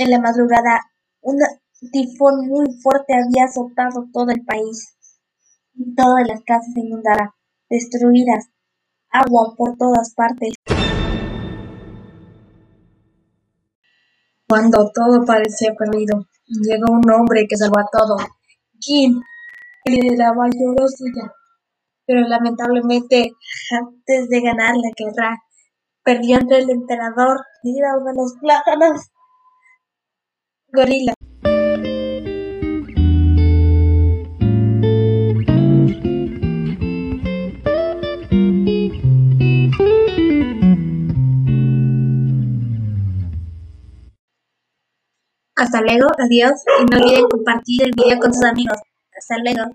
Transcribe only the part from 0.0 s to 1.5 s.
En la madrugada, un